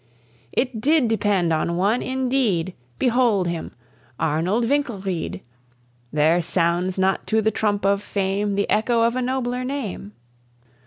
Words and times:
It 0.51 0.81
did 0.81 1.07
depend 1.07 1.53
on 1.53 1.77
one 1.77 2.01
indeed; 2.01 2.73
Behold 2.97 3.47
him, 3.47 3.71
Arnold 4.19 4.67
Winkelried; 4.67 5.41
There 6.11 6.41
sounds 6.41 6.97
not 6.97 7.27
to 7.27 7.39
the 7.39 7.51
trump 7.51 7.85
of 7.85 8.01
fame 8.01 8.55
The 8.55 8.67
echo 8.67 9.03
of 9.03 9.15
a 9.15 9.21
nobler 9.21 9.63
name. 9.63 10.13